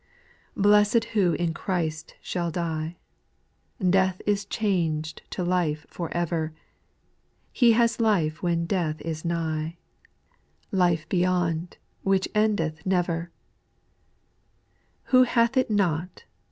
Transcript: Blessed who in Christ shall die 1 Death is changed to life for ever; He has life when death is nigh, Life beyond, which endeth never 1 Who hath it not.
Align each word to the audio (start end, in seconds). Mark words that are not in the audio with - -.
Blessed 0.57 1.03
who 1.13 1.33
in 1.33 1.53
Christ 1.53 2.15
shall 2.21 2.49
die 2.49 2.97
1 3.77 3.91
Death 3.91 4.19
is 4.25 4.45
changed 4.45 5.21
to 5.29 5.43
life 5.43 5.85
for 5.91 6.11
ever; 6.11 6.53
He 7.53 7.73
has 7.73 7.99
life 7.99 8.41
when 8.41 8.65
death 8.65 8.99
is 9.01 9.23
nigh, 9.23 9.77
Life 10.71 11.07
beyond, 11.07 11.77
which 12.01 12.27
endeth 12.33 12.83
never 12.83 13.29
1 15.11 15.11
Who 15.11 15.21
hath 15.25 15.55
it 15.55 15.69
not. 15.69 16.23